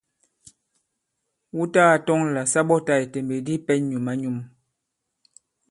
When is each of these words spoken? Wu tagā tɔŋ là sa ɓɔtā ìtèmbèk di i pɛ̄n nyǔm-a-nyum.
Wu 1.55 1.63
tagā 1.73 1.95
tɔŋ 2.05 2.19
là 2.33 2.41
sa 2.51 2.59
ɓɔtā 2.67 2.93
ìtèmbèk 3.05 3.41
di 3.45 3.53
i 3.57 3.63
pɛ̄n 3.65 3.81
nyǔm-a-nyum. 3.89 4.37